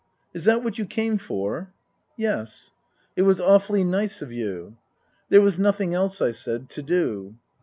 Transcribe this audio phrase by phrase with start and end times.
[0.33, 1.71] "Is that what you came for?""
[2.27, 2.71] Yes.""
[3.15, 4.77] It was awfully nice of you.""
[5.29, 7.35] There was nothing else," I said," to do."